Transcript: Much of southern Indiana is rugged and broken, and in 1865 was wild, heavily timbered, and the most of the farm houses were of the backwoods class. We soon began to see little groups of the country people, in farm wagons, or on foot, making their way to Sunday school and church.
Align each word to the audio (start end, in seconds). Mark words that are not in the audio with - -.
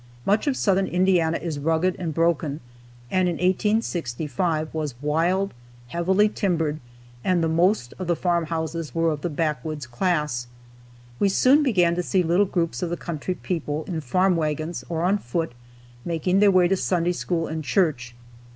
Much 0.25 0.47
of 0.47 0.57
southern 0.57 0.87
Indiana 0.87 1.37
is 1.37 1.59
rugged 1.59 1.95
and 1.99 2.11
broken, 2.15 2.59
and 3.11 3.29
in 3.29 3.35
1865 3.35 4.73
was 4.73 4.95
wild, 4.99 5.53
heavily 5.89 6.27
timbered, 6.27 6.79
and 7.23 7.43
the 7.43 7.47
most 7.47 7.93
of 7.99 8.07
the 8.07 8.15
farm 8.15 8.45
houses 8.47 8.95
were 8.95 9.11
of 9.11 9.21
the 9.21 9.29
backwoods 9.29 9.85
class. 9.85 10.47
We 11.19 11.29
soon 11.29 11.61
began 11.61 11.93
to 11.93 12.01
see 12.01 12.23
little 12.23 12.47
groups 12.47 12.81
of 12.81 12.89
the 12.89 12.97
country 12.97 13.35
people, 13.35 13.83
in 13.87 14.01
farm 14.01 14.35
wagons, 14.35 14.83
or 14.89 15.03
on 15.03 15.19
foot, 15.19 15.51
making 16.03 16.39
their 16.39 16.49
way 16.49 16.67
to 16.67 16.75
Sunday 16.75 17.11
school 17.13 17.45
and 17.45 17.63
church. 17.63 18.15